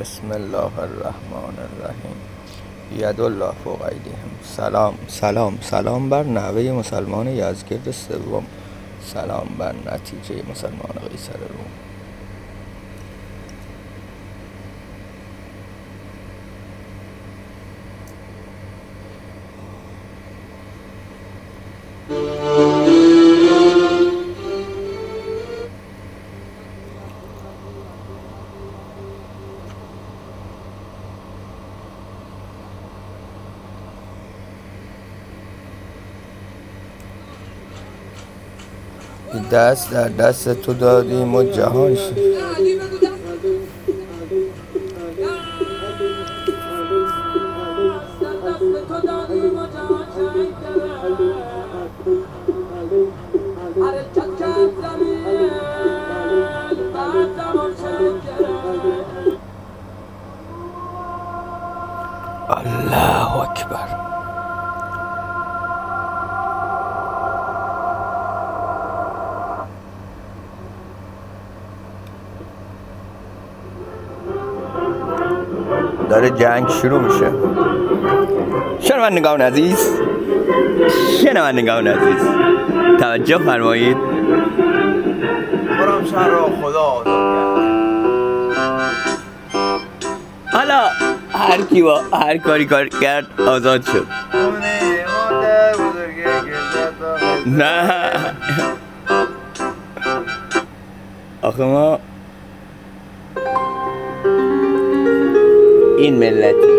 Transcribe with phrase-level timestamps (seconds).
[0.00, 2.16] بسم الله الرحمن الرحیم.
[2.96, 4.30] ید الله فوق ایدیهم.
[4.56, 4.94] سلام.
[5.08, 5.58] سلام.
[5.62, 8.46] سلام بر نوه مسلمان یزدگرد سوم.
[9.04, 11.70] سلام بر نتیجه مسلمان قیصر روم.
[39.38, 42.18] دست در دست تو دادیم و جهان شد.
[62.48, 64.01] الله اکبر
[76.12, 77.30] داره جنگ شروع میشه.
[78.80, 79.78] شنوندگان عزیز
[81.22, 82.28] شنوندگان عزیز
[83.00, 83.96] توجه فرمایید.
[86.10, 87.04] شهر را خدا.
[90.52, 90.80] حالا
[91.32, 94.06] هر کی با هر کاری کار کرد آزاد شد.
[97.46, 97.90] نه.
[101.42, 101.98] آخه ما
[106.02, 106.72] این ملتی.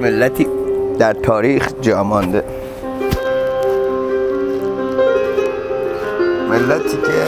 [0.00, 0.46] ملتی
[0.98, 2.44] در تاریخ جا مانده.
[6.50, 7.24] ملتی که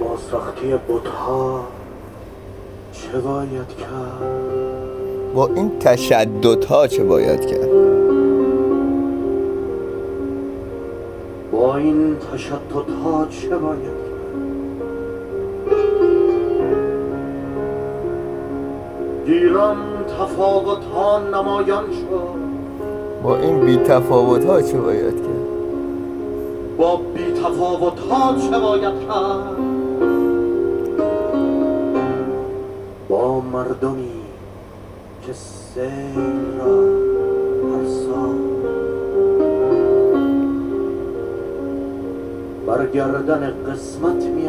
[0.00, 1.68] با ساختی بتها
[2.92, 4.41] چه باید کرد؟
[5.34, 7.68] با این تشدد ها چه باید کرد؟
[11.52, 12.86] با این تشتت
[13.30, 14.12] چه باید کرد؟
[19.26, 19.76] گیرم
[20.18, 22.42] تفاوت ها نمایان شد.
[23.22, 29.56] با این بی تفاوت ها چه باید کرد؟ با بی تفاوت ها چه باید کرد؟
[33.08, 34.21] با مردمی
[35.26, 36.74] که سیل را
[37.68, 38.38] هر سال
[42.66, 44.48] بر گردن قسمت می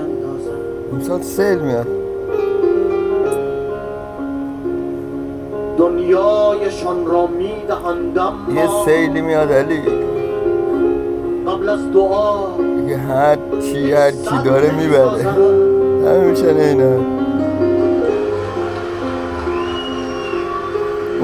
[0.94, 1.88] امسال سیل میاد.
[5.78, 9.82] دنیایشان را می دهندم یه سیلی میاد علی.
[11.48, 12.48] قبل از دعا
[12.82, 15.24] دیگه هر چی هر کی داره می‌بره.
[15.24, 17.23] همه میشن اینا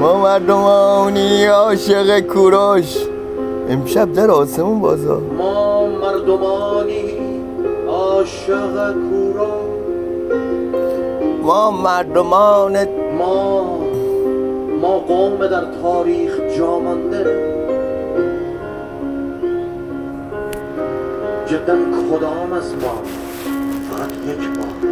[0.00, 2.96] ما مردمانی عاشق کوروش.
[3.68, 5.20] امشب در آسمون بازا.
[5.38, 7.04] ما مردمانی
[7.88, 9.60] عاشق کورا
[11.42, 12.76] ما مردمان.
[13.18, 13.64] ما
[14.80, 17.50] ما قوم در تاریخ جامانده.
[21.46, 21.76] جدا
[22.10, 23.02] کدام از ما
[23.90, 24.89] فقط یک